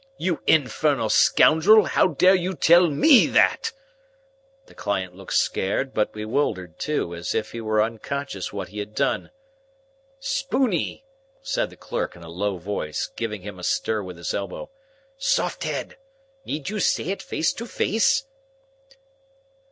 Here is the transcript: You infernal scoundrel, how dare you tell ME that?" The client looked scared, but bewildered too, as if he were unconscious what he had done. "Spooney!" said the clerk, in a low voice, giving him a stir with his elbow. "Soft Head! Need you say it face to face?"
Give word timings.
You 0.17 0.41
infernal 0.47 1.09
scoundrel, 1.09 1.85
how 1.85 2.07
dare 2.07 2.33
you 2.33 2.55
tell 2.55 2.87
ME 2.89 3.27
that?" 3.27 3.71
The 4.65 4.73
client 4.73 5.13
looked 5.15 5.35
scared, 5.35 5.93
but 5.93 6.11
bewildered 6.11 6.79
too, 6.79 7.13
as 7.13 7.35
if 7.35 7.51
he 7.51 7.61
were 7.61 7.83
unconscious 7.83 8.51
what 8.51 8.69
he 8.69 8.79
had 8.79 8.95
done. 8.95 9.29
"Spooney!" 10.19 11.03
said 11.43 11.69
the 11.69 11.77
clerk, 11.77 12.15
in 12.15 12.23
a 12.23 12.29
low 12.29 12.57
voice, 12.57 13.11
giving 13.15 13.43
him 13.43 13.59
a 13.59 13.63
stir 13.63 14.01
with 14.01 14.17
his 14.17 14.33
elbow. 14.33 14.71
"Soft 15.19 15.65
Head! 15.65 15.97
Need 16.45 16.69
you 16.69 16.79
say 16.79 17.03
it 17.09 17.21
face 17.21 17.53
to 17.53 17.67
face?" 17.67 18.25